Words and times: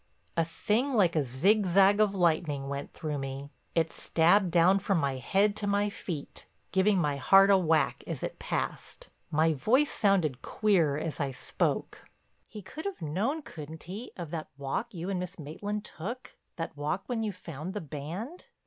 A 0.35 0.43
thing 0.43 0.93
like 0.95 1.15
a 1.15 1.23
zigzag 1.23 1.99
of 2.01 2.15
lightning 2.15 2.67
went 2.67 2.91
through 2.91 3.19
me. 3.19 3.51
It 3.75 3.93
stabbed 3.93 4.49
down 4.49 4.79
from 4.79 4.97
my 4.97 5.17
head 5.17 5.55
to 5.57 5.67
my 5.67 5.91
feet, 5.91 6.47
giving 6.71 6.97
my 6.97 7.17
heart 7.17 7.51
a 7.51 7.57
whack 7.59 8.03
as 8.07 8.23
it 8.23 8.39
passed. 8.39 9.09
My 9.29 9.53
voice 9.53 9.91
sounded 9.91 10.41
queer 10.41 10.97
as 10.97 11.19
I 11.19 11.29
spoke: 11.29 12.09
"He 12.47 12.63
could 12.63 12.85
have 12.85 13.03
known, 13.03 13.43
couldn't 13.43 13.83
he, 13.83 14.11
of 14.17 14.31
that 14.31 14.49
walk 14.57 14.91
you 14.91 15.11
and 15.11 15.19
Miss 15.19 15.37
Maitland 15.37 15.85
took, 15.85 16.35
that 16.55 16.75
walk 16.75 17.03
when 17.05 17.21
you 17.21 17.31
found 17.31 17.75
the 17.75 17.79
band?" 17.81 18.45